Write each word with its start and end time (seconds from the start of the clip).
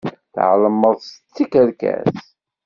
Tɛelmeḍ 0.33 0.97
d 1.05 1.29
tikerkas. 1.35 2.15